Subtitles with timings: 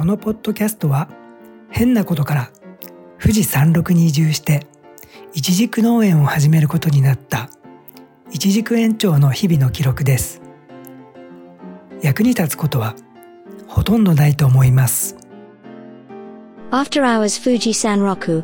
[0.00, 1.10] このポッドキャストは
[1.68, 2.50] 変なことから
[3.20, 4.66] 富士山麓に移住して
[5.34, 7.50] いちじく農園を始めることになった
[8.32, 10.40] いちじく園長の日々の記録です。
[12.00, 12.94] 役に立つことは
[13.68, 15.18] ほとんどないと思います。
[16.70, 18.42] After Hours Fuji Sanroku